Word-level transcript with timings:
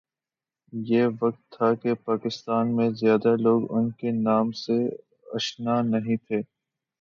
یہ 0.73 1.05
وہ 1.05 1.17
وقت 1.21 1.41
تھا 1.51 1.73
کہ 1.75 1.93
پاکستان 2.05 2.75
میں 2.75 2.89
زیادہ 3.01 3.35
لوگ 3.39 3.71
ان 3.71 3.89
کے 3.91 4.11
نام 4.19 4.51
سے 4.57 4.77
آشنا 5.35 5.81
نہیں 5.83 6.17
تھے 6.27 6.41